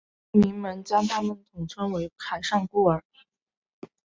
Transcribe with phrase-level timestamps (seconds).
[0.31, 2.11] 牧民们将他们统称为
[2.41, 3.03] 上海孤儿。